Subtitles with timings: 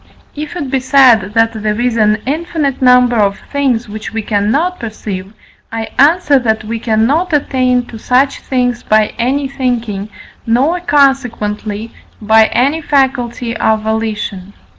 [0.35, 4.79] If it be said that there is an infinite number of things which we cannot
[4.79, 5.31] perceive,
[5.71, 10.09] I answer, that we cannot attain to such things by any thinking,
[10.47, 14.53] nor, consequently, by any faculty of volition.